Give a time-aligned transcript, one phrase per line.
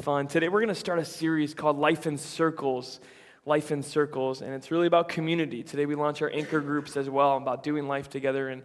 [0.00, 0.26] fun.
[0.26, 2.98] Today we're going to start a series called Life in Circles.
[3.44, 5.62] Life in Circles, and it's really about community.
[5.62, 8.62] Today we launch our anchor groups as well, about doing life together and,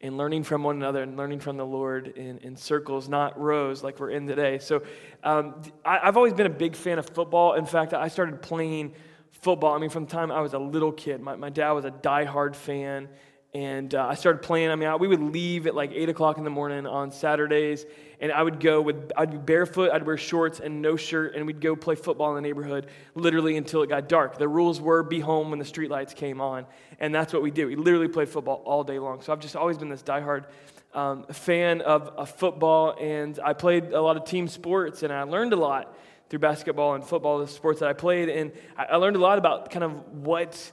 [0.00, 3.82] and learning from one another and learning from the Lord in, in circles, not rows
[3.82, 4.58] like we're in today.
[4.58, 4.82] So
[5.22, 7.54] um, I, I've always been a big fan of football.
[7.54, 8.94] In fact, I started playing
[9.32, 9.74] football.
[9.74, 11.90] I mean, from the time I was a little kid, my, my dad was a
[11.90, 13.10] diehard fan.
[13.52, 14.70] And uh, I started playing.
[14.70, 17.84] I mean, I, we would leave at like 8 o'clock in the morning on Saturdays,
[18.20, 21.46] and I would go with, I'd be barefoot, I'd wear shorts and no shirt, and
[21.46, 24.38] we'd go play football in the neighborhood literally until it got dark.
[24.38, 26.66] The rules were be home when the streetlights came on,
[26.98, 27.66] and that's what we did.
[27.66, 29.22] We literally played football all day long.
[29.22, 30.44] So I've just always been this diehard
[30.92, 35.22] um, fan of, of football, and I played a lot of team sports, and I
[35.22, 35.96] learned a lot
[36.28, 39.38] through basketball and football, the sports that I played, and I, I learned a lot
[39.38, 40.72] about kind of what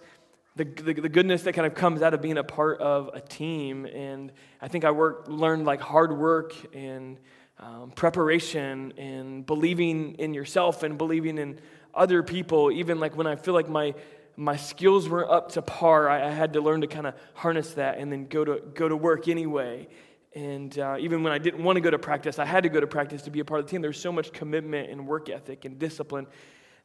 [0.57, 3.21] the, the, the, goodness that kind of comes out of being a part of a
[3.21, 3.85] team.
[3.85, 7.17] And I think I worked, learned like hard work and
[7.59, 11.59] um, preparation and believing in yourself and believing in
[11.93, 12.71] other people.
[12.71, 13.93] Even like when I feel like my,
[14.35, 17.73] my skills were up to par, I, I had to learn to kind of harness
[17.75, 19.88] that and then go to, go to work anyway.
[20.33, 22.80] And uh, even when I didn't want to go to practice, I had to go
[22.80, 23.81] to practice to be a part of the team.
[23.81, 26.28] There's so much commitment and work ethic and discipline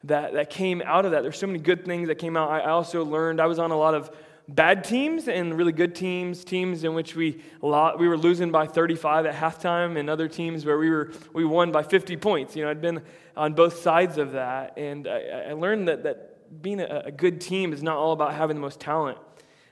[0.05, 1.23] that, that came out of that.
[1.23, 2.49] There's so many good things that came out.
[2.49, 4.11] I also learned, I was on a lot of
[4.47, 8.67] bad teams and really good teams, teams in which we, lot, we were losing by
[8.67, 12.55] 35 at halftime, and other teams where we, were, we won by 50 points.
[12.55, 13.01] You know, I'd been
[13.37, 17.39] on both sides of that, and I, I learned that, that being a, a good
[17.39, 19.17] team is not all about having the most talent,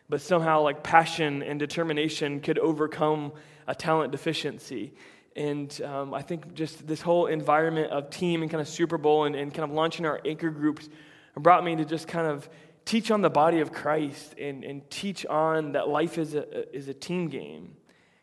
[0.09, 3.33] but somehow like passion and determination could overcome
[3.67, 4.93] a talent deficiency.
[5.35, 9.25] And um, I think just this whole environment of team and kind of Super Bowl
[9.25, 10.89] and, and kind of launching our anchor groups
[11.37, 12.49] brought me to just kind of
[12.83, 16.87] teach on the body of Christ and, and teach on that life is a, is
[16.87, 17.75] a team game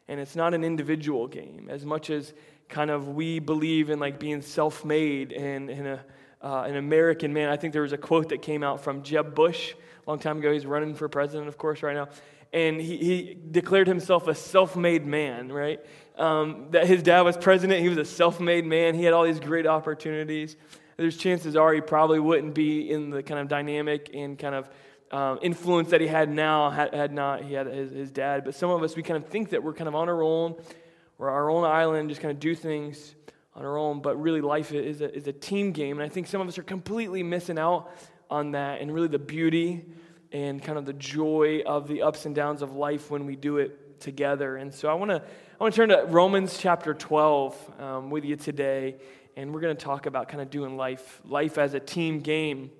[0.08, 2.32] and it's not an individual game as much as
[2.68, 6.04] kind of we believe in like being self-made and, and a,
[6.42, 7.48] uh, an American man.
[7.48, 9.74] I think there was a quote that came out from Jeb Bush
[10.06, 10.52] a long time ago.
[10.52, 12.08] He's running for president, of course, right now.
[12.52, 15.84] And he, he declared himself a self made man, right?
[16.18, 17.80] Um, that his dad was president.
[17.80, 18.94] He was a self made man.
[18.94, 20.56] He had all these great opportunities.
[20.96, 24.68] There's chances are he probably wouldn't be in the kind of dynamic and kind of
[25.10, 28.44] um, influence that he had now had, had not he had his, his, dad.
[28.44, 30.56] But some of us, we kind of think that we're kind of on our own,
[31.16, 33.14] we're our own island, just kind of do things
[33.54, 34.02] on our own.
[34.02, 35.98] But really, life is a, is a team game.
[35.98, 37.90] And I think some of us are completely missing out
[38.28, 39.86] on that and really the beauty
[40.32, 43.58] and kind of the joy of the ups and downs of life when we do
[43.58, 44.56] it together.
[44.56, 45.22] And so I want to
[45.60, 48.94] I want to turn to Romans chapter 12 um, with you today,
[49.36, 52.70] and we're going to talk about kind of doing life, life as a team game.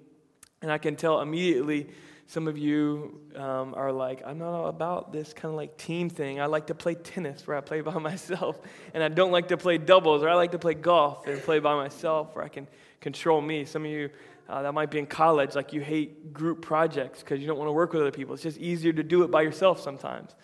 [0.62, 1.88] And I can tell immediately
[2.28, 6.40] some of you um, are like, I'm not about this kind of like team thing.
[6.40, 8.60] I like to play tennis where I play by myself,
[8.94, 11.58] and I don't like to play doubles, or I like to play golf and play
[11.58, 12.68] by myself where I can
[13.00, 13.64] control me.
[13.64, 14.10] Some of you,
[14.48, 17.68] uh, that might be in college, like you hate group projects because you don't want
[17.68, 18.34] to work with other people.
[18.34, 20.34] It's just easier to do it by yourself sometimes.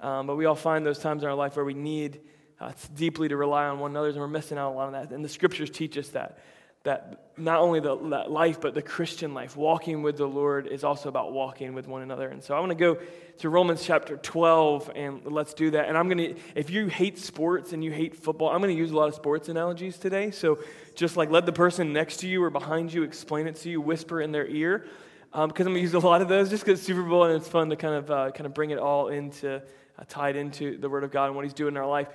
[0.00, 2.20] Um, but we all find those times in our life where we need
[2.60, 5.14] uh, deeply to rely on one another, and we're missing out a lot of that.
[5.14, 6.38] And the scriptures teach us that.
[6.84, 11.08] That not only the life, but the Christian life, walking with the Lord, is also
[11.08, 12.28] about walking with one another.
[12.28, 12.98] And so I want to go
[13.38, 15.88] to Romans chapter 12, and let's do that.
[15.88, 18.78] And I'm going to, if you hate sports and you hate football, I'm going to
[18.78, 20.30] use a lot of sports analogies today.
[20.30, 20.58] So
[20.94, 23.80] just like let the person next to you or behind you explain it to you,
[23.80, 24.86] whisper in their ear,
[25.30, 27.34] because um, I'm going to use a lot of those just because Super Bowl and
[27.34, 30.76] it's fun to kind of uh, kind of bring it all into uh, tied into
[30.76, 32.08] the Word of God and what He's doing in our life.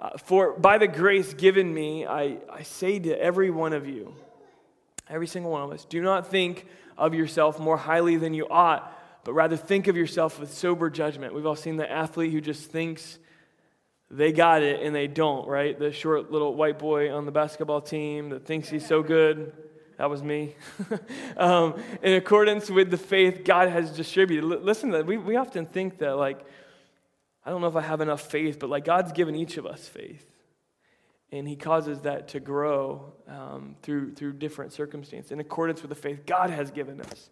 [0.00, 4.14] Uh, for by the grace given me, I, I say to every one of you,
[5.08, 6.66] every single one of us, do not think
[6.96, 11.34] of yourself more highly than you ought, but rather think of yourself with sober judgment.
[11.34, 13.18] We've all seen the athlete who just thinks
[14.10, 15.78] they got it and they don't, right?
[15.78, 19.52] The short little white boy on the basketball team that thinks he's so good.
[19.98, 20.54] That was me.
[21.36, 24.50] um, in accordance with the faith God has distributed.
[24.50, 26.40] L- listen, we, we often think that, like,
[27.44, 29.88] I don't know if I have enough faith, but like God's given each of us
[29.88, 30.26] faith.
[31.32, 35.94] And he causes that to grow um, through, through different circumstances in accordance with the
[35.94, 37.30] faith God has given us.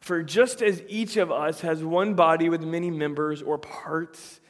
[0.00, 4.40] For just as each of us has one body with many members or parts,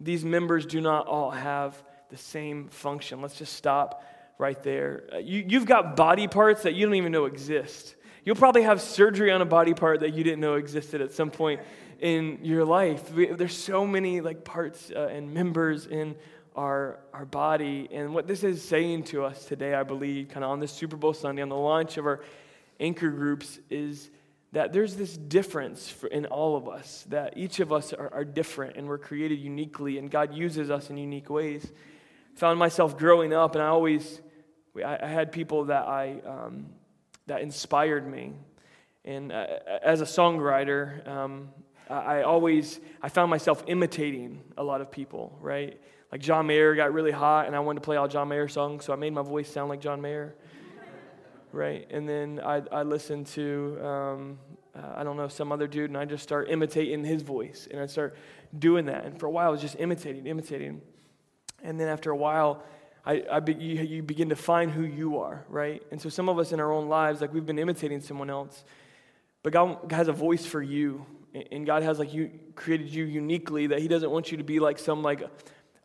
[0.00, 3.20] these members do not all have the same function.
[3.20, 4.02] Let's just stop
[4.38, 5.04] right there.
[5.12, 7.96] Uh, you, you've got body parts that you don't even know exist.
[8.24, 11.30] You'll probably have surgery on a body part that you didn't know existed at some
[11.30, 11.60] point
[11.98, 13.12] in your life.
[13.12, 16.16] We, there's so many like parts uh, and members in
[16.54, 17.88] our, our body.
[17.92, 20.96] And what this is saying to us today, I believe, kind of on this Super
[20.96, 22.24] Bowl Sunday, on the launch of our
[22.80, 24.10] anchor groups, is
[24.52, 28.24] that there's this difference for, in all of us, that each of us are, are
[28.24, 31.70] different and we're created uniquely, and God uses us in unique ways.
[32.34, 34.20] I found myself growing up, and I always
[34.84, 36.66] I, had people that I um,
[37.26, 38.32] that inspired me,
[39.04, 39.46] and uh,
[39.82, 41.50] as a songwriter, um,
[41.88, 45.80] I, always I found myself imitating a lot of people, right?
[46.12, 48.84] Like John Mayer got really hot, and I wanted to play all John Mayer songs,
[48.84, 50.34] so I made my voice sound like John Mayer,
[51.52, 51.86] right?
[51.90, 54.38] And then I, I listened to um,
[54.78, 57.68] uh, I don't know, some other dude, and I just start imitating his voice.
[57.70, 58.16] And I start
[58.56, 59.04] doing that.
[59.04, 60.80] And for a while, I was just imitating, imitating.
[61.62, 62.62] And then after a while,
[63.04, 65.82] I, I be, you, you begin to find who you are, right?
[65.90, 68.64] And so some of us in our own lives, like we've been imitating someone else,
[69.42, 71.06] but God has a voice for you.
[71.34, 74.60] And God has like you created you uniquely that He doesn't want you to be
[74.60, 75.22] like some like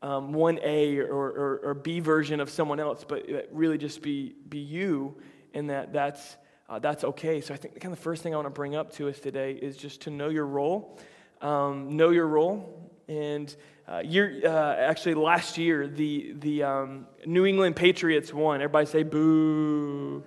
[0.02, 4.60] um, 1A or, or, or B version of someone else, but really just be, be
[4.60, 5.16] you,
[5.54, 6.36] and that that's
[6.70, 7.40] uh, that's okay.
[7.42, 9.20] So I think the kind of first thing I want to bring up to us
[9.20, 11.00] today is just to know your role.
[11.42, 12.90] Um, know your role.
[13.08, 13.54] And
[13.88, 18.62] uh, year, uh, actually, last year, the, the um, New England Patriots won.
[18.62, 20.24] Everybody say boo.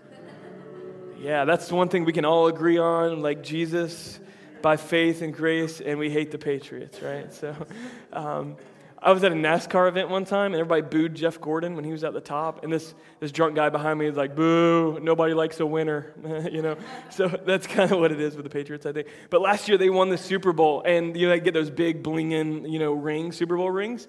[1.19, 3.22] yeah, that's one thing we can all agree on.
[3.22, 4.20] Like Jesus,
[4.62, 7.32] by faith and grace, and we hate the Patriots, right?
[7.32, 7.55] So,
[8.12, 8.56] um,
[9.06, 11.93] I was at a NASCAR event one time, and everybody booed Jeff Gordon when he
[11.93, 12.64] was at the top.
[12.64, 16.12] And this, this drunk guy behind me is like, boo, nobody likes a winner,
[16.50, 16.76] you know?
[17.11, 19.08] So that's kind of what it is with the Patriots, I think.
[19.31, 22.03] But last year, they won the Super Bowl, and you know, they get those big
[22.03, 24.08] blinging, you know, rings, Super Bowl rings.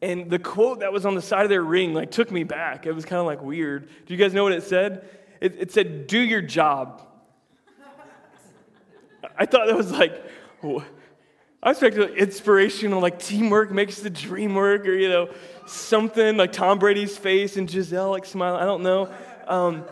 [0.00, 2.86] And the quote that was on the side of their ring, like, took me back.
[2.86, 3.88] It was kind of like weird.
[4.06, 5.08] Do you guys know what it said?
[5.40, 7.07] It, it said, do your job.
[9.38, 10.20] I thought that was like,
[11.62, 15.30] I expected inspirational, like teamwork makes the dream work, or you know,
[15.66, 18.60] something like Tom Brady's face and Gisele like smiling.
[18.60, 19.12] I don't know.
[19.46, 19.84] Um,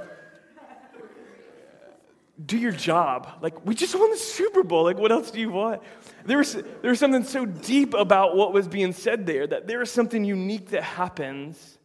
[2.44, 3.28] do your job.
[3.40, 4.84] Like we just won the Super Bowl.
[4.84, 5.82] Like what else do you want?
[6.24, 9.80] There was there was something so deep about what was being said there that there
[9.80, 11.78] is something unique that happens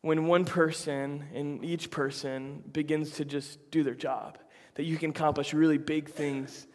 [0.00, 4.38] when one person and each person begins to just do their job.
[4.74, 6.66] That you can accomplish really big things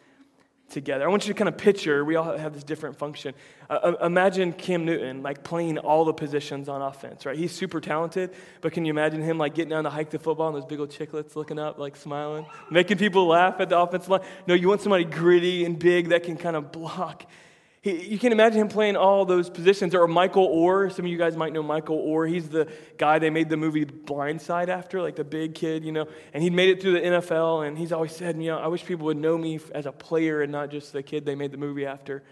[0.70, 1.04] together.
[1.04, 3.34] I want you to kind of picture, we all have this different function.
[3.68, 7.36] Uh, uh, imagine Cam Newton, like playing all the positions on offense, right?
[7.36, 8.30] He's super talented,
[8.60, 10.80] but can you imagine him like getting down to hike the football and those big
[10.80, 14.22] old chicklets looking up, like smiling, making people laugh at the offensive line?
[14.46, 17.26] No, you want somebody gritty and big that can kind of block
[17.82, 19.94] he, you can imagine him playing all those positions.
[19.94, 20.92] Or Michael Oher.
[20.92, 22.28] Some of you guys might know Michael Oher.
[22.28, 26.06] He's the guy they made the movie Blindside after, like the big kid, you know.
[26.34, 28.84] And he'd made it through the NFL, and he's always said, you know, I wish
[28.84, 31.58] people would know me as a player and not just the kid they made the
[31.58, 32.22] movie after.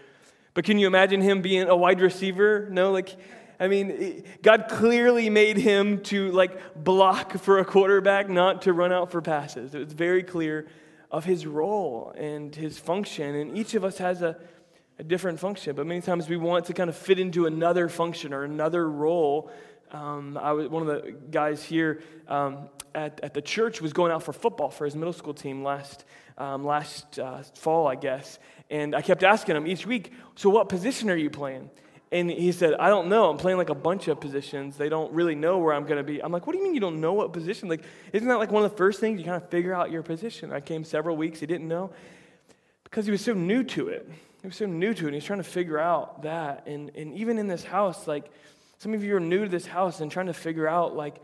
[0.53, 2.67] But can you imagine him being a wide receiver?
[2.69, 3.15] No, like,
[3.59, 8.91] I mean, God clearly made him to like block for a quarterback, not to run
[8.91, 9.73] out for passes.
[9.73, 10.67] It's very clear
[11.11, 13.35] of his role and his function.
[13.35, 14.37] And each of us has a
[14.99, 15.75] a different function.
[15.75, 19.49] But many times we want to kind of fit into another function or another role.
[19.91, 24.11] Um, I was, one of the guys here um, at, at the church was going
[24.11, 26.03] out for football for his middle school team last,
[26.37, 28.39] um, last uh, fall, I guess.
[28.69, 31.71] And I kept asking him each week, So, what position are you playing?
[32.11, 33.29] And he said, I don't know.
[33.29, 34.77] I'm playing like a bunch of positions.
[34.77, 36.21] They don't really know where I'm going to be.
[36.23, 37.69] I'm like, what do you mean you don't know what position?
[37.69, 40.01] Like, isn't that like one of the first things you kind of figure out your
[40.01, 40.51] position?
[40.51, 41.91] I came several weeks, he didn't know
[42.83, 44.09] because he was so new to it.
[44.41, 45.07] He was so new to it.
[45.07, 46.67] And he's trying to figure out that.
[46.67, 48.31] And, and even in this house, like
[48.77, 51.17] some of you are new to this house and trying to figure out, like,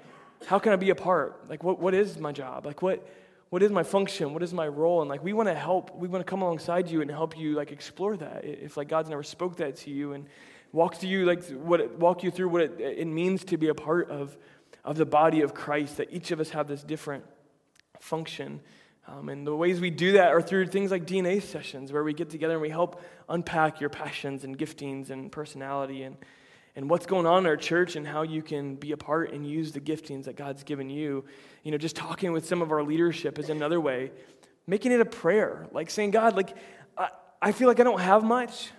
[0.45, 1.49] how can I be a part?
[1.49, 2.65] Like, what, what is my job?
[2.65, 3.07] Like, what,
[3.49, 4.33] what is my function?
[4.33, 5.01] What is my role?
[5.01, 5.95] And like, we want to help.
[5.95, 8.43] We want to come alongside you and help you, like, explore that.
[8.43, 10.25] If, like, God's never spoke that to you and
[10.73, 13.69] walk to you, like, what it, walk you through what it, it means to be
[13.69, 14.35] a part of,
[14.83, 17.23] of the body of Christ, that each of us have this different
[18.01, 18.59] function.
[19.07, 22.13] Um, and the ways we do that are through things like DNA sessions, where we
[22.13, 26.17] get together and we help unpack your passions and giftings and personality and,
[26.75, 29.47] and what's going on in our church and how you can be a part and
[29.47, 31.23] use the giftings that God's given you.
[31.63, 34.11] You know, just talking with some of our leadership is another way.
[34.65, 36.55] Making it a prayer, like saying, God, like,
[36.97, 37.09] I,
[37.39, 38.71] I feel like I don't have much,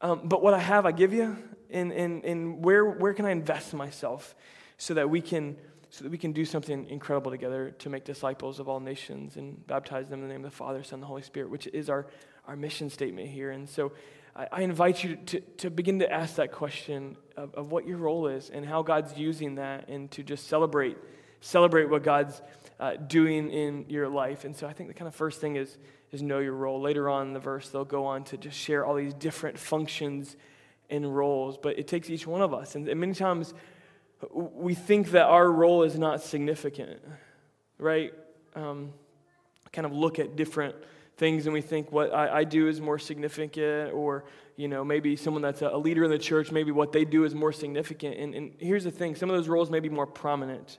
[0.00, 1.36] um, but what I have, I give you.
[1.70, 4.36] And, and, and where, where can I invest myself
[4.78, 5.56] so that we can
[5.90, 9.66] so that we can do something incredible together to make disciples of all nations and
[9.66, 11.90] baptize them in the name of the Father, Son, and the Holy Spirit, which is
[11.90, 12.06] our,
[12.46, 13.50] our mission statement here.
[13.50, 13.92] And so
[14.36, 17.96] I, I invite you to, to begin to ask that question of, of what your
[17.98, 20.96] role is and how God's using that and to just celebrate,
[21.40, 22.40] celebrate what God's
[22.78, 24.44] uh, doing in your life.
[24.44, 25.76] And so I think the kind of first thing is,
[26.12, 26.80] is know your role.
[26.80, 30.36] Later on in the verse, they'll go on to just share all these different functions
[30.88, 32.76] and roles, but it takes each one of us.
[32.76, 33.54] And, and many times
[34.32, 37.00] we think that our role is not significant,
[37.78, 38.12] right?
[38.54, 38.92] Um,
[39.72, 40.74] kind of look at different
[41.20, 44.24] things and we think what I, I, do is more significant, or
[44.56, 47.34] you know maybe someone that's a, leader in the church, maybe what they do is
[47.34, 48.16] more significant.
[48.16, 50.78] And, and here's the thing: some of those roles may be more prominent,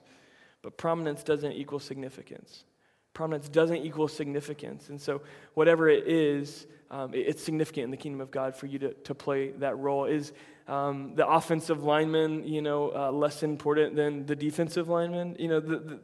[0.63, 2.65] But prominence doesn't equal significance.
[3.13, 4.89] Prominence doesn't equal significance.
[4.89, 5.21] And so,
[5.53, 9.13] whatever it is, um, it's significant in the kingdom of God for you to, to
[9.13, 10.05] play that role.
[10.05, 10.33] Is
[10.67, 15.35] um, the offensive lineman, you know, uh, less important than the defensive lineman?
[15.39, 15.99] You know, the, the,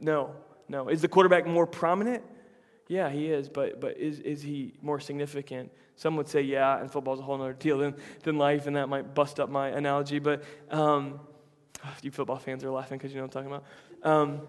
[0.00, 0.34] no,
[0.68, 0.88] no.
[0.88, 2.22] Is the quarterback more prominent?
[2.88, 5.72] Yeah, he is, but, but is, is he more significant?
[5.96, 8.88] Some would say, yeah, and football's a whole other deal than, than life, and that
[8.88, 10.18] might bust up my analogy.
[10.18, 11.20] But um,
[12.02, 13.62] you football fans are laughing because you know what I'm talking
[14.02, 14.10] about.
[14.10, 14.40] Um,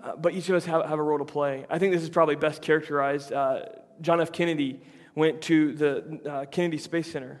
[0.00, 1.64] uh, but each of us have, have a role to play.
[1.70, 3.32] I think this is probably best characterized.
[3.32, 3.62] Uh,
[4.00, 4.32] John F.
[4.32, 4.80] Kennedy
[5.14, 7.40] went to the uh, Kennedy Space Center.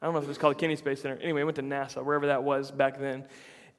[0.00, 1.16] I don't know if it was called Kennedy Space Center.
[1.16, 3.24] Anyway, he went to NASA, wherever that was back then.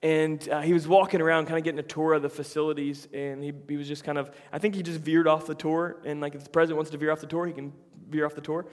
[0.01, 3.43] And uh, he was walking around, kind of getting a tour of the facilities, and
[3.43, 5.97] he, he was just kind of, I think he just veered off the tour.
[6.05, 7.73] And like if the president wants to veer off the tour, he can
[8.09, 8.65] veer off the tour.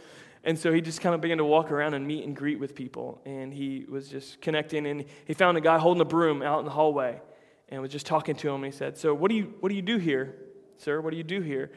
[0.45, 2.75] And so he just kind of began to walk around and meet and greet with
[2.75, 3.21] people.
[3.25, 6.65] And he was just connecting, and he found a guy holding a broom out in
[6.65, 7.21] the hallway
[7.69, 8.57] and was just talking to him.
[8.57, 10.35] And he said, So, what do you, what do, you do here,
[10.79, 11.01] sir?
[11.01, 11.71] What do you do here?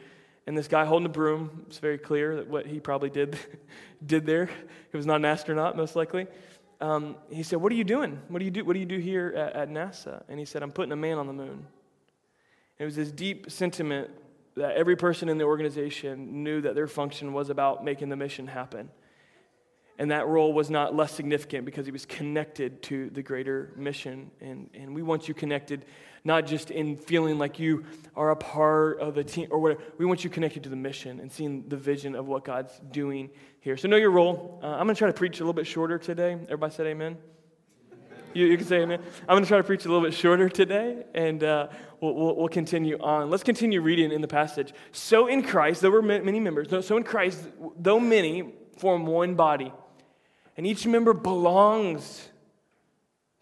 [0.46, 3.38] And this guy holding a broom, it's very clear that what he probably did,
[4.06, 4.46] did there.
[4.90, 6.26] He was not an astronaut, most likely
[6.80, 8.20] um, he said, What are you doing?
[8.28, 10.22] What do you do, what do, you do here at, at NASA?
[10.28, 11.66] And he said, I'm putting a man on the moon.
[12.78, 14.10] And it was this deep sentiment
[14.56, 18.46] that every person in the organization knew that their function was about making the mission
[18.46, 18.90] happen.
[19.98, 24.30] And that role was not less significant because he was connected to the greater mission.
[24.40, 25.86] And, and we want you connected
[26.26, 27.84] not just in feeling like you
[28.16, 29.80] are a part of a team or whatever.
[29.96, 33.30] We want you connected to the mission and seeing the vision of what God's doing
[33.60, 33.76] here.
[33.76, 34.60] So know your role.
[34.62, 36.32] Uh, I'm going to try to preach a little bit shorter today.
[36.32, 37.16] Everybody said amen.
[38.34, 39.00] You, you, can say amen.
[39.22, 41.68] I'm going to try to preach a little bit shorter today, and uh,
[42.02, 43.30] we'll, we'll, we'll, continue on.
[43.30, 44.74] Let's continue reading in the passage.
[44.92, 46.68] So in Christ, there were many members.
[46.86, 47.42] So in Christ,
[47.78, 49.72] though many form one body,
[50.56, 52.28] and each member belongs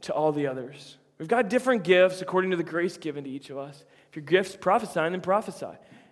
[0.02, 0.98] to all the others.
[1.18, 3.84] We've got different gifts according to the grace given to each of us.
[4.10, 5.66] If your gift's prophesying, then prophesy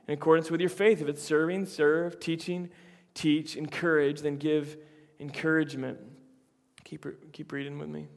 [0.06, 1.02] in accordance with your faith.
[1.02, 2.71] If it's serving, serve, teaching,
[3.14, 4.76] teach, encourage, then give
[5.21, 5.99] encouragement.
[6.85, 8.09] Keep, keep reading with me.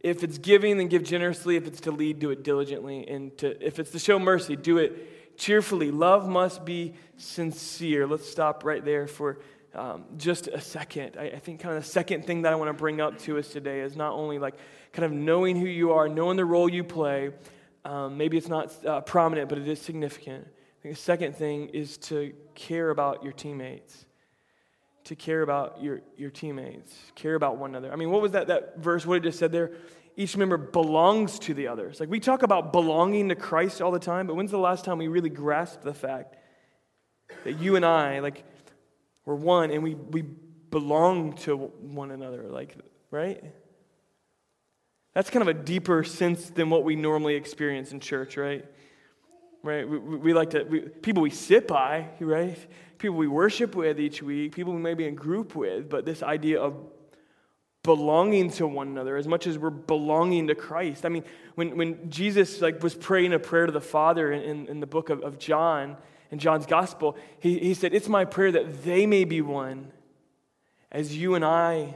[0.00, 1.56] If it's giving, then give generously.
[1.56, 3.06] If it's to lead, do it diligently.
[3.06, 5.90] And to, if it's to show mercy, do it cheerfully.
[5.90, 8.06] Love must be sincere.
[8.06, 9.40] Let's stop right there for
[9.74, 11.16] um, just a second.
[11.18, 13.38] I, I, think kind of the second thing that I want to bring up to
[13.38, 14.54] us today is not only like
[14.92, 17.30] kind of knowing who you are, knowing the role you play.
[17.84, 20.46] Um, maybe it's not uh, prominent, but it is significant.
[20.46, 24.06] I think the second thing is to care about your teammates.
[25.04, 27.92] To care about your, your teammates, care about one another.
[27.92, 29.72] I mean, what was that, that verse, what it just said there?
[30.16, 32.00] Each member belongs to the others.
[32.00, 34.98] Like we talk about belonging to Christ all the time, but when's the last time
[34.98, 36.36] we really grasped the fact
[37.44, 38.44] that you and I, like,
[39.24, 40.22] we're one and we, we
[40.70, 42.76] belong to one another, like,
[43.10, 43.42] right?
[45.14, 48.64] That's kind of a deeper sense than what we normally experience in church, right?
[49.62, 49.88] Right?
[49.88, 52.58] We, we like to, we, people we sit by, right?
[52.98, 56.22] People we worship with each week, people we may be in group with, but this
[56.22, 56.76] idea of
[57.82, 61.06] belonging to one another as much as we're belonging to Christ.
[61.06, 61.24] I mean,
[61.54, 64.86] when, when Jesus like was praying a prayer to the Father in, in, in the
[64.86, 65.96] book of, of John,
[66.30, 69.92] in John's gospel, he, he said, It's my prayer that they may be one
[70.92, 71.94] as you and I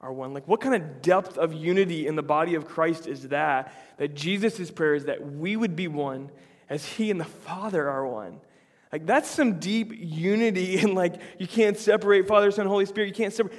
[0.00, 0.32] are one.
[0.32, 3.72] Like, what kind of depth of unity in the body of Christ is that?
[3.98, 6.30] That Jesus' prayer is that we would be one
[6.68, 8.40] as he and the Father are one.
[8.92, 13.08] Like, that's some deep unity, and like, you can't separate Father, Son, Holy Spirit.
[13.08, 13.54] You can't separate.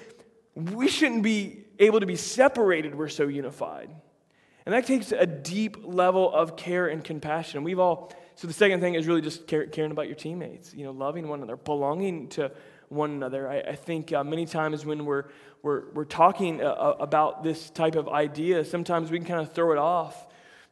[0.56, 2.96] We shouldn't be able to be separated.
[2.96, 3.90] We're so unified.
[4.66, 7.64] And that takes a deep level of care and compassion.
[7.64, 10.90] We've all, so the second thing is really just caring about your teammates, you know,
[10.90, 12.52] loving one another, belonging to
[12.90, 13.48] one another.
[13.48, 15.26] I, I think uh, many times when we're,
[15.62, 19.54] we're, we're talking uh, uh, about this type of idea, sometimes we can kind of
[19.54, 20.28] throw it off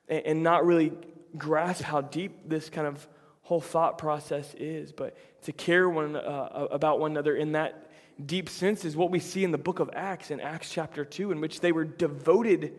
[0.08, 0.94] and, and not really
[1.38, 3.08] grasp how deep this kind of
[3.44, 4.92] whole thought process is.
[4.92, 7.92] But to care one, uh, about one another in that
[8.26, 11.32] deep sense is what we see in the book of Acts, in Acts chapter 2,
[11.32, 12.74] in which they were devoted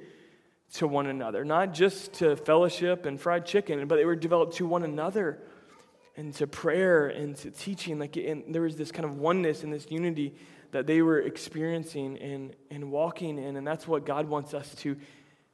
[0.75, 4.67] to one another, not just to fellowship and fried chicken, but they were developed to
[4.67, 5.39] one another
[6.17, 7.99] and to prayer and to teaching.
[7.99, 10.35] Like, and there was this kind of oneness and this unity
[10.71, 13.57] that they were experiencing and, and walking in.
[13.57, 14.97] And that's what God wants us to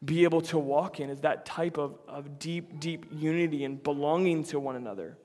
[0.05, 4.45] be able to walk in, is that type of, of deep, deep unity and belonging
[4.45, 5.17] to one another.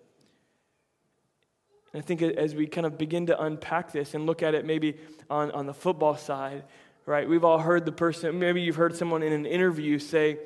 [1.94, 4.66] And I think as we kind of begin to unpack this and look at it
[4.66, 4.98] maybe
[5.30, 6.64] on, on the football side,
[7.12, 7.28] right?
[7.28, 10.40] We've all heard the person, maybe you've heard someone in an interview say,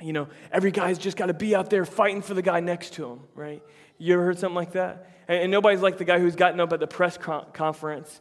[0.00, 2.94] you know, every guy's just got to be out there fighting for the guy next
[2.94, 3.60] to him, right?
[3.98, 5.10] You ever heard something like that?
[5.26, 8.20] And, and nobody's like the guy who's gotten up at the press con- conference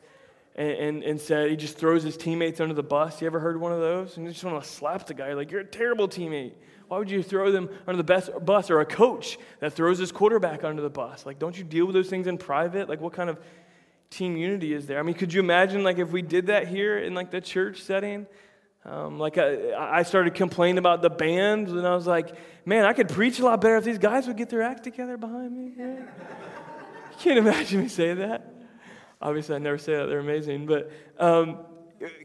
[0.55, 3.21] and, and, and, said he just throws his teammates under the bus.
[3.21, 4.17] You ever heard one of those?
[4.17, 6.53] And you just want to slap the guy like, you're a terrible teammate.
[6.87, 8.71] Why would you throw them under the best bus?
[8.71, 11.23] Or a coach that throws his quarterback under the bus.
[11.23, 12.89] Like, don't you deal with those things in private?
[12.89, 13.39] Like, what kind of
[14.09, 14.99] team unity is there?
[14.99, 17.81] I mean, could you imagine like if we did that here in like the church
[17.81, 18.27] setting?
[18.85, 22.33] Um, like I, I, started complaining about the band, and I was like,
[22.65, 25.17] man, I could preach a lot better if these guys would get their act together
[25.17, 25.73] behind me.
[25.77, 26.07] you
[27.19, 28.51] can't imagine me saying that.
[29.21, 30.05] Obviously, I never say that.
[30.05, 30.65] They're amazing.
[30.65, 31.59] But um,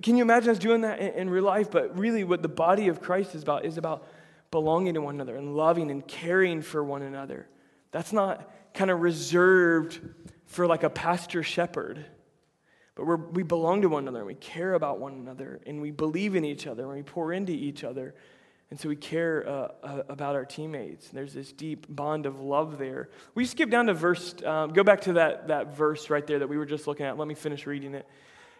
[0.00, 1.73] can you imagine us doing that in, in real life?
[1.73, 4.07] But really, what the body of Christ is about is about
[4.53, 7.49] belonging to one another and loving and caring for one another.
[7.91, 10.00] That's not kind of reserved
[10.55, 12.05] for like a pastor shepherd.
[12.95, 15.91] But we we belong to one another and we care about one another and we
[15.91, 18.15] believe in each other and we pour into each other.
[18.71, 21.09] And so we care uh, uh, about our teammates.
[21.09, 23.11] There's this deep bond of love there.
[23.35, 26.49] We skip down to verse, um, go back to that, that verse right there that
[26.49, 27.19] we were just looking at.
[27.19, 28.09] Let me finish reading it.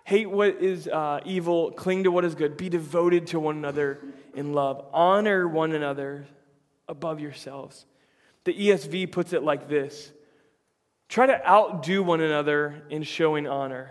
[0.05, 3.99] Hate what is uh, evil, cling to what is good, be devoted to one another
[4.35, 6.27] in love, honor one another
[6.87, 7.87] above yourselves.
[8.45, 10.13] The ESV puts it like this
[11.09, 13.91] try to outdo one another in showing honor.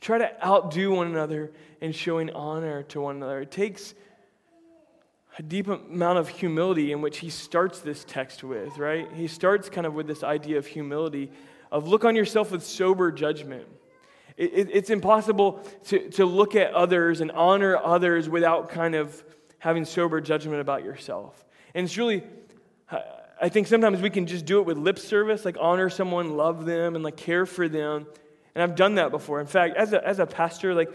[0.00, 3.40] Try to outdo one another in showing honor to one another.
[3.40, 3.94] It takes
[5.38, 9.10] a deep amount of humility in which he starts this text with, right?
[9.12, 11.30] He starts kind of with this idea of humility,
[11.72, 13.66] of look on yourself with sober judgment.
[14.36, 19.24] It, it, it's impossible to, to look at others and honor others without kind of
[19.58, 21.44] having sober judgment about yourself.
[21.74, 22.22] And it's really,
[23.40, 26.64] I think sometimes we can just do it with lip service, like honor someone, love
[26.64, 28.06] them, and like care for them.
[28.54, 29.40] And I've done that before.
[29.40, 30.90] In fact, as a, as a pastor, like,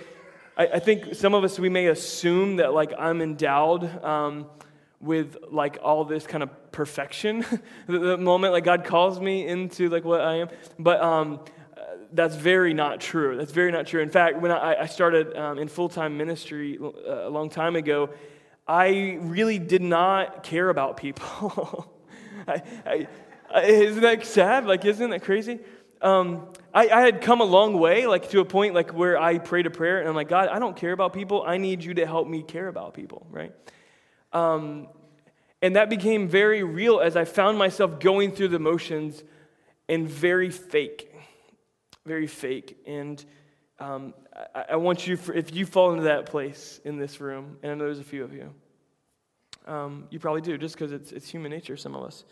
[0.57, 4.47] I, I think some of us, we may assume that, like, I'm endowed um,
[5.01, 7.45] with, like, all this kind of perfection
[7.87, 10.49] the, the, moment, like, God calls me into, like, what I am.
[10.77, 11.41] But um,
[12.13, 13.35] that's very not true.
[13.35, 14.01] That's very not true.
[14.01, 17.75] In fact, when I, I started um, in full time ministry uh, a long time
[17.75, 18.09] ago,
[18.65, 21.93] I really did not care about people.
[22.47, 23.07] I,
[23.53, 24.65] I, isn't that sad?
[24.65, 25.59] Like, isn't that crazy?
[26.01, 29.37] um, I, I, had come a long way, like to a point like where I
[29.37, 31.43] prayed a prayer and I'm like, God, I don't care about people.
[31.45, 33.51] I need you to help me care about people, right?
[34.31, 34.87] Um,
[35.61, 39.23] and that became very real as I found myself going through the motions
[39.89, 41.13] and very fake,
[42.05, 42.77] very fake.
[42.87, 43.23] And
[43.79, 44.13] um,
[44.55, 47.71] I, I, want you, for, if you fall into that place in this room, and
[47.71, 48.53] I know there's a few of you,
[49.69, 52.25] um, you probably do, just because it's, it's human nature, some of us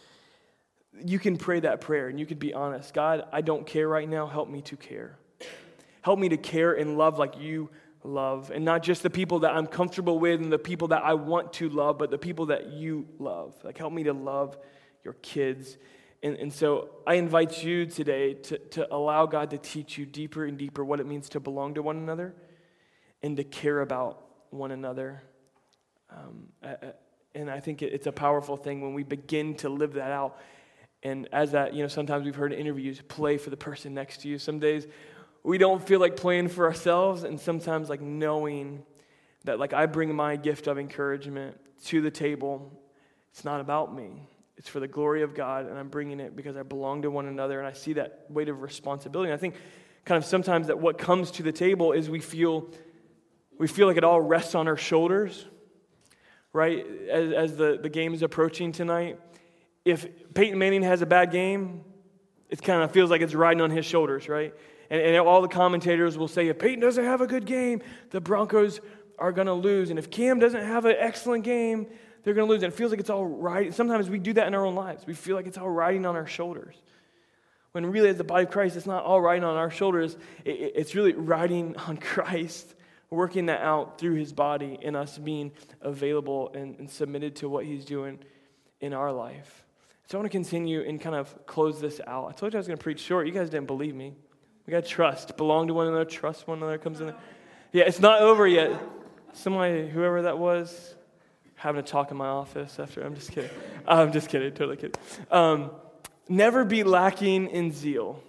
[1.04, 4.08] you can pray that prayer and you could be honest God, I don't care right
[4.08, 4.28] now.
[4.28, 5.18] Help me to care.
[6.02, 7.70] Help me to care and love like you
[8.04, 8.52] love.
[8.52, 11.54] And not just the people that I'm comfortable with and the people that I want
[11.54, 13.56] to love, but the people that you love.
[13.64, 14.58] Like, help me to love
[15.04, 15.78] your kids.
[16.24, 20.46] And, and so I invite you today to, to allow God to teach you deeper
[20.46, 22.34] and deeper what it means to belong to one another
[23.22, 25.22] and to care about one another.
[26.10, 26.48] Um,
[27.38, 30.38] and I think it's a powerful thing when we begin to live that out
[31.04, 34.22] and as that, you know, sometimes we've heard in interviews, play for the person next
[34.22, 34.38] to you.
[34.40, 34.88] Some days
[35.44, 38.84] we don't feel like playing for ourselves, and sometimes like knowing
[39.44, 42.72] that like I bring my gift of encouragement to the table.
[43.32, 44.28] It's not about me.
[44.58, 47.28] It's for the glory of God, and I'm bringing it because I belong to one
[47.28, 49.30] another, and I see that weight of responsibility.
[49.30, 49.56] And I think
[50.04, 52.70] kind of sometimes that what comes to the table is we feel
[53.60, 55.46] we feel like it all rests on our shoulders,
[56.58, 56.86] right?
[57.10, 59.20] As, as the, the game is approaching tonight
[59.88, 61.82] if Peyton Manning has a bad game,
[62.50, 64.54] it kind of feels like it's riding on his shoulders, right?
[64.90, 68.20] And, and all the commentators will say, if Peyton doesn't have a good game, the
[68.20, 68.82] Broncos
[69.18, 69.90] are going to lose.
[69.90, 71.88] And if Cam doesn't have an excellent game,
[72.24, 72.64] they're going to lose.
[72.64, 73.74] And it feels like it's all right.
[73.74, 75.08] Sometimes we do that in our own lives.
[75.08, 76.76] We feel like it's all riding on our shoulders.
[77.72, 80.18] When really, as the body of Christ, it's not all riding on our shoulders.
[80.44, 82.76] It, it's really riding on Christ,
[83.10, 87.66] working that out through his body and us being available and, and submitted to what
[87.66, 88.20] he's doing
[88.82, 89.64] in our life.
[90.08, 92.30] So I want to continue and kind of close this out.
[92.30, 93.28] I told you I was going to preach short.
[93.28, 94.14] You guys didn't believe me.
[94.66, 97.08] We got to trust, belong to one another, trust one another comes in.
[97.08, 97.16] There.
[97.72, 98.72] Yeah, it's not over yet.
[99.34, 100.96] Somebody, whoever that was,
[101.56, 103.02] having a talk in my office after.
[103.02, 103.50] I'm just kidding.
[103.88, 104.52] I'm just kidding.
[104.52, 104.96] Totally kidding.
[105.32, 105.72] Um,
[106.30, 108.22] never be lacking in zeal,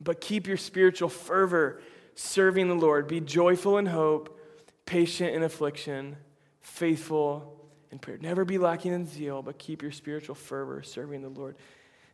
[0.00, 1.80] but keep your spiritual fervor
[2.14, 3.08] serving the Lord.
[3.08, 4.38] Be joyful in hope,
[4.86, 6.16] patient in affliction,
[6.60, 8.18] faithful in prayer.
[8.20, 11.56] Never be lacking in zeal, but keep your spiritual fervor serving the Lord.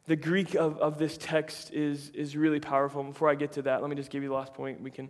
[0.06, 3.02] The Greek of, of this text is, is really powerful.
[3.02, 4.80] Before I get to that, let me just give you the last point.
[4.80, 5.08] We can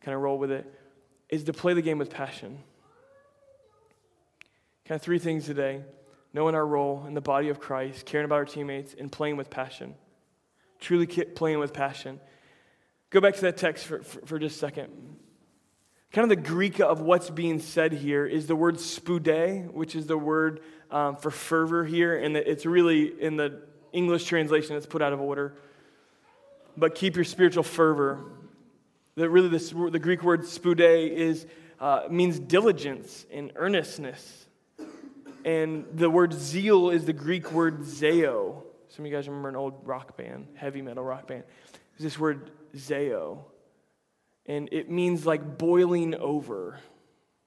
[0.00, 0.72] kind of roll with it.
[1.28, 2.58] Is to play the game with passion.
[4.84, 5.82] Kind of three things today
[6.36, 9.48] knowing our role in the body of Christ, caring about our teammates, and playing with
[9.48, 9.94] passion.
[10.80, 12.20] Truly playing with passion.
[13.10, 15.16] Go back to that text for, for, for just a second.
[16.12, 20.06] Kind of the Greek of what's being said here is the word spude, which is
[20.06, 25.02] the word um, for fervor here, and it's really in the English translation, it's put
[25.02, 25.56] out of order.
[26.76, 28.24] But keep your spiritual fervor.
[29.16, 31.46] That really, this, the Greek word spude is,
[31.80, 34.46] uh, means diligence and earnestness.
[35.44, 38.62] And the word zeal is the Greek word zeo.
[38.88, 41.44] Some of you guys remember an old rock band, heavy metal rock band.
[41.94, 43.44] It's this word zeo.
[44.46, 46.78] And it means like boiling over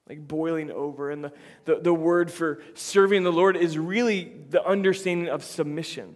[0.09, 1.11] like boiling over.
[1.11, 1.31] And the,
[1.65, 6.15] the, the, word for serving the Lord is really the understanding of submission.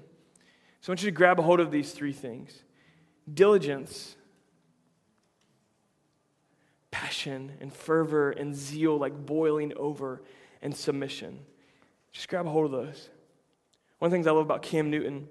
[0.82, 2.64] So I want you to grab a hold of these three things
[3.32, 4.18] diligence,
[6.92, 10.24] passion, and fervor, and zeal, like boiling over,
[10.62, 11.40] and submission.
[12.12, 13.10] Just grab a hold of those.
[14.00, 15.30] One of the things I love about Cam Newton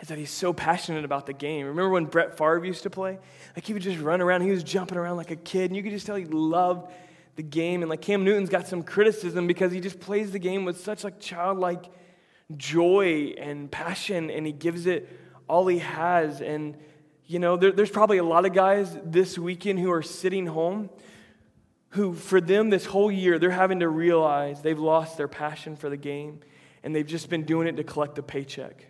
[0.00, 1.66] is that he's so passionate about the game.
[1.66, 3.18] Remember when Brett Favre used to play?
[3.54, 5.82] Like he would just run around, he was jumping around like a kid, and you
[5.82, 6.90] could just tell he loved
[7.36, 7.82] the game.
[7.82, 11.04] And like Cam Newton's got some criticism because he just plays the game with such
[11.04, 11.86] like childlike
[12.56, 15.08] joy and passion and he gives it
[15.48, 16.40] all he has.
[16.40, 16.76] And,
[17.26, 20.90] you know, there, there's probably a lot of guys this weekend who are sitting home
[21.90, 25.90] who, for them, this whole year, they're having to realize they've lost their passion for
[25.90, 26.40] the game
[26.82, 28.86] and they've just been doing it to collect a paycheck.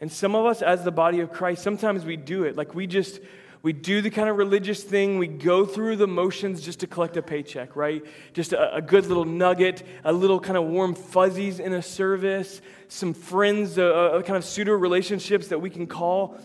[0.00, 2.56] And some of us, as the body of Christ, sometimes we do it.
[2.56, 3.20] Like we just,
[3.62, 5.18] we do the kind of religious thing.
[5.18, 8.04] We go through the motions just to collect a paycheck, right?
[8.32, 12.60] Just a, a good little nugget, a little kind of warm fuzzies in a service,
[12.86, 16.38] some friends, a, kind of pseudo relationships that we can call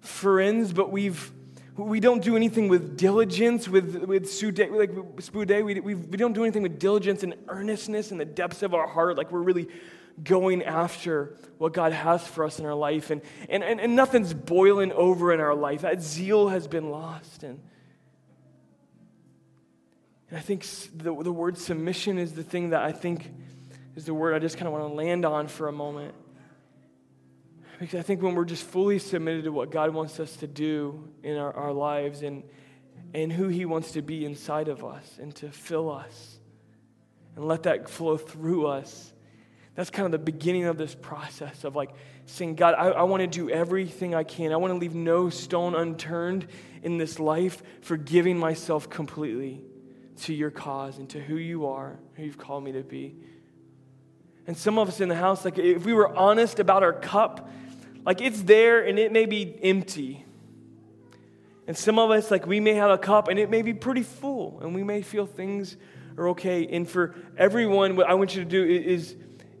[0.00, 1.32] friends, but we've
[1.76, 5.64] we don't do anything with diligence, with, with sude, like spude.
[5.64, 9.16] We, we don't do anything with diligence and earnestness in the depths of our heart,
[9.16, 9.66] like we're really
[10.22, 13.10] going after what God has for us in our life.
[13.10, 15.82] And, and, and, and nothing's boiling over in our life.
[15.82, 17.42] That zeal has been lost.
[17.42, 17.60] And,
[20.28, 23.32] and I think the, the word submission is the thing that I think
[23.96, 26.14] is the word I just kind of want to land on for a moment.
[27.78, 31.08] Because I think when we're just fully submitted to what God wants us to do
[31.22, 32.44] in our, our lives and,
[33.12, 36.38] and who He wants to be inside of us and to fill us
[37.36, 39.12] and let that flow through us,
[39.74, 41.90] that's kind of the beginning of this process of like
[42.26, 44.52] saying, God, I, I want to do everything I can.
[44.52, 46.46] I want to leave no stone unturned
[46.82, 49.62] in this life for giving myself completely
[50.22, 53.16] to your cause and to who you are, who you've called me to be.
[54.46, 57.50] And some of us in the house, like if we were honest about our cup,
[58.06, 60.24] like it's there and it may be empty.
[61.66, 64.02] And some of us, like we may have a cup and it may be pretty
[64.02, 65.76] full and we may feel things
[66.16, 66.66] are okay.
[66.66, 69.16] And for everyone, what I want you to do is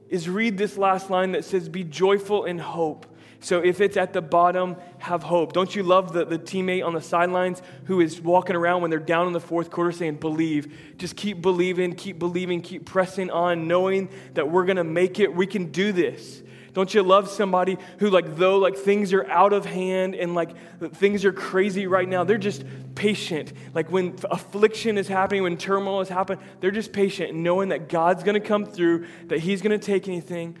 [0.08, 3.06] is read this last line that says, Be joyful in hope.
[3.40, 5.52] So if it's at the bottom, have hope.
[5.52, 8.98] Don't you love the, the teammate on the sidelines who is walking around when they're
[8.98, 10.94] down in the fourth quarter saying, Believe.
[10.96, 15.34] Just keep believing, keep believing, keep pressing on, knowing that we're going to make it.
[15.34, 16.42] We can do this.
[16.74, 20.50] Don't you love somebody who, like, though like things are out of hand and like
[20.96, 22.64] things are crazy right now, they're just
[22.96, 23.52] patient.
[23.72, 28.24] Like when affliction is happening, when turmoil is happening, they're just patient, knowing that God's
[28.24, 30.58] going to come through, that He's going to take anything.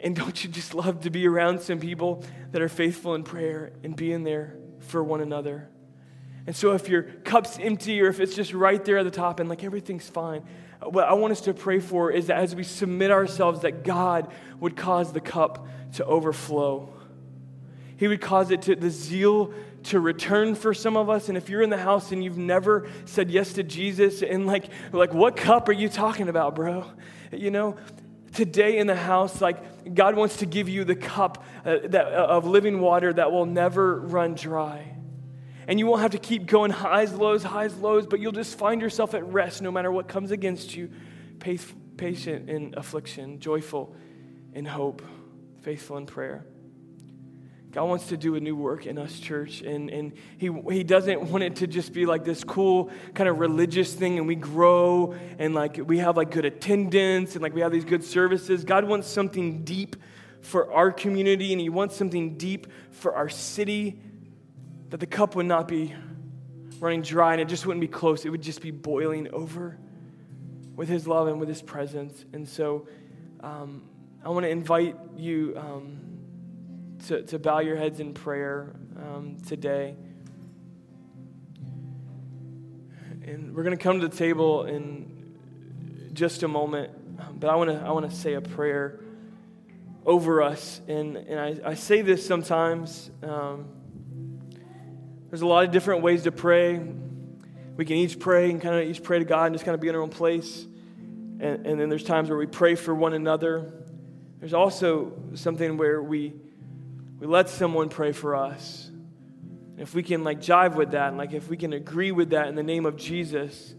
[0.00, 3.72] And don't you just love to be around some people that are faithful in prayer
[3.82, 5.68] and being there for one another?
[6.46, 9.40] And so if your cup's empty or if it's just right there at the top
[9.40, 10.44] and like everything's fine,
[10.82, 14.30] what I want us to pray for is that as we submit ourselves, that God
[14.60, 16.88] would cause the cup to overflow.
[17.96, 19.52] He would cause it to, the zeal
[19.84, 21.28] to return for some of us.
[21.28, 24.66] And if you're in the house and you've never said yes to Jesus, and like,
[24.92, 26.84] like what cup are you talking about, bro?
[27.32, 27.76] You know,
[28.34, 32.26] today in the house, like God wants to give you the cup uh, that, uh,
[32.26, 34.94] of living water that will never run dry.
[35.68, 38.80] And you won't have to keep going highs, lows, highs, lows, but you'll just find
[38.80, 40.90] yourself at rest no matter what comes against you,
[41.38, 43.94] patient in affliction, joyful
[44.54, 45.02] in hope,
[45.60, 46.46] faithful in prayer.
[47.70, 51.24] God wants to do a new work in us, church, and, and he, he doesn't
[51.24, 55.14] want it to just be like this cool kind of religious thing and we grow
[55.38, 58.64] and like we have like good attendance and like we have these good services.
[58.64, 59.96] God wants something deep
[60.40, 64.00] for our community and he wants something deep for our city
[64.90, 65.94] that the cup would not be
[66.80, 68.24] running dry and it just wouldn't be close.
[68.24, 69.78] It would just be boiling over
[70.76, 72.24] with His love and with His presence.
[72.32, 72.88] And so
[73.40, 73.82] um,
[74.24, 75.98] I want to invite you um,
[77.06, 79.96] to, to bow your heads in prayer um, today.
[83.24, 85.36] And we're going to come to the table in
[86.14, 86.92] just a moment.
[87.38, 89.00] But I want to I want to say a prayer
[90.06, 90.80] over us.
[90.88, 93.10] And, and I, I say this sometimes.
[93.22, 93.66] Um,
[95.30, 96.80] There's a lot of different ways to pray.
[97.76, 99.80] We can each pray and kind of each pray to God and just kind of
[99.80, 100.66] be in our own place.
[101.40, 103.72] And, and then there's times where we pray for one another.
[104.40, 106.34] There's also something where we,
[107.18, 108.90] we let someone pray for us.
[109.76, 112.48] If we can like jive with that, and like if we can agree with that
[112.48, 113.74] in the name of Jesus,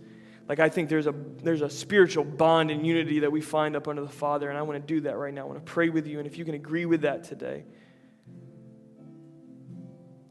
[0.48, 3.88] like I think there's a there's a spiritual bond and unity that we find up
[3.88, 5.42] under the Father, and I want to do that right now.
[5.42, 7.66] I want to pray with you, and if you can agree with that today,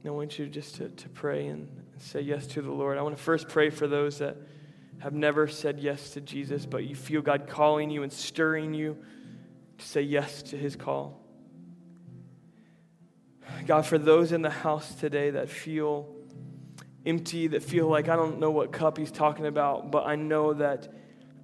[0.04, 2.98] I want you just to, to pray and say yes to the Lord.
[2.98, 4.36] I want to first pray for those that
[4.98, 8.96] have never said yes to Jesus, but you feel God calling you and stirring you
[9.78, 11.20] to say yes to his call.
[13.66, 16.14] God, for those in the house today that feel
[17.04, 20.54] empty, that feel like I don't know what cup he's talking about, but I know
[20.54, 20.88] that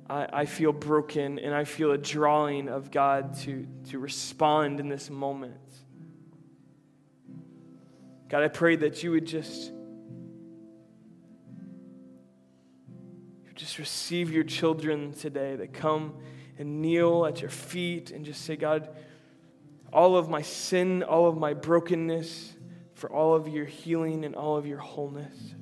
[0.08, 4.88] I, I feel broken and I feel a drawing of God to, to respond in
[4.88, 5.56] this moment.
[8.28, 9.72] God, I pray that you would just
[13.54, 16.14] just receive your children today that come
[16.58, 18.88] and kneel at your feet and just say, God,
[19.92, 22.52] all of my sin, all of my brokenness,
[22.94, 25.54] for all of your healing and all of your wholeness.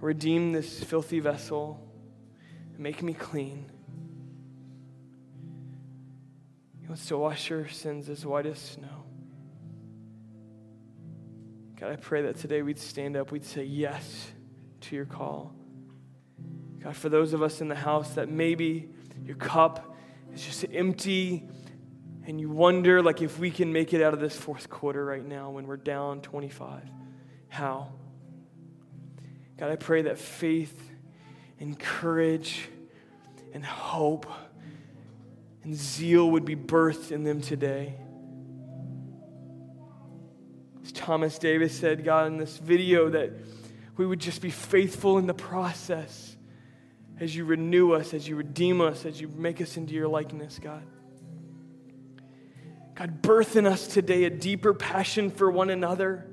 [0.00, 1.80] Redeem this filthy vessel
[2.80, 3.70] make me clean.
[6.80, 9.04] He wants to wash your sins as white as snow.
[11.80, 14.32] God, I pray that today we'd stand up, we'd say yes
[14.82, 15.54] to your call.
[16.78, 18.90] God, for those of us in the house that maybe
[19.24, 19.96] your cup
[20.34, 21.48] is just empty
[22.26, 25.26] and you wonder like if we can make it out of this fourth quarter right
[25.26, 26.82] now when we're down 25.
[27.48, 27.92] How?
[29.56, 30.90] God, I pray that faith
[31.58, 32.68] and courage
[33.54, 34.26] and hope
[35.62, 37.94] and zeal would be birthed in them today.
[40.90, 43.30] As Thomas Davis said, God, in this video, that
[43.96, 46.36] we would just be faithful in the process
[47.20, 50.58] as you renew us, as you redeem us, as you make us into your likeness,
[50.58, 50.82] God.
[52.96, 56.26] God, birth in us today a deeper passion for one another,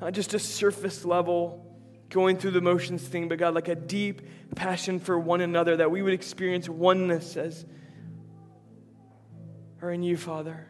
[0.00, 1.76] not just a surface level
[2.08, 4.22] going through the motions thing, but God, like a deep
[4.54, 7.66] passion for one another, that we would experience oneness as
[9.82, 10.66] are in you, Father.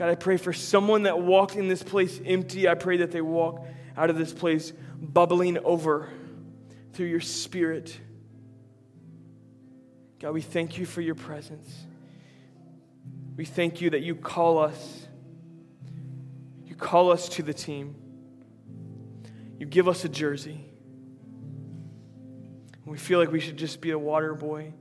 [0.00, 2.66] God, I pray for someone that walked in this place empty.
[2.66, 3.66] I pray that they walk
[3.98, 6.08] out of this place bubbling over
[6.94, 8.00] through your Spirit.
[10.18, 11.70] God, we thank you for your presence.
[13.36, 15.06] We thank you that you call us.
[16.64, 17.94] You call us to the team.
[19.58, 20.64] You give us a jersey.
[22.86, 24.72] We feel like we should just be a water boy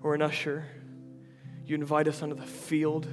[0.00, 0.64] or an usher.
[1.66, 3.08] You invite us onto the field.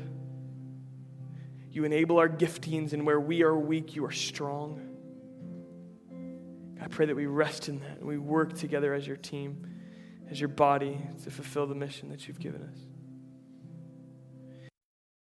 [1.71, 4.81] You enable our giftings, and where we are weak, you are strong.
[6.81, 9.65] I pray that we rest in that and we work together as your team,
[10.29, 12.90] as your body to fulfill the mission that you've given us.